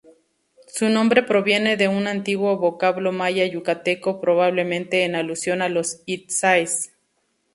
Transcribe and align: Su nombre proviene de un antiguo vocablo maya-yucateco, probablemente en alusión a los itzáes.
Su 0.65 0.89
nombre 0.89 1.21
proviene 1.21 1.77
de 1.77 1.87
un 1.87 2.07
antiguo 2.07 2.57
vocablo 2.57 3.11
maya-yucateco, 3.11 4.19
probablemente 4.19 5.03
en 5.05 5.13
alusión 5.13 5.61
a 5.61 5.69
los 5.69 6.01
itzáes. 6.07 6.91